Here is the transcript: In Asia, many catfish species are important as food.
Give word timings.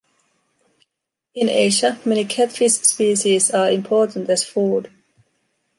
In 1.35 1.47
Asia, 1.47 1.99
many 2.05 2.25
catfish 2.25 2.71
species 2.71 3.51
are 3.51 3.69
important 3.69 4.27
as 4.31 4.43
food. 4.43 4.91